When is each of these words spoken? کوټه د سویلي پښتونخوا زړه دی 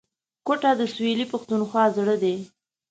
کوټه 0.47 0.71
د 0.79 0.81
سویلي 0.93 1.25
پښتونخوا 1.33 1.83
زړه 1.97 2.15
دی 2.23 2.35